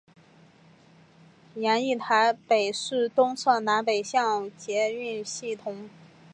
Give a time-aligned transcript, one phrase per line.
[1.53, 5.87] 研议台北市东侧南北向捷运系统。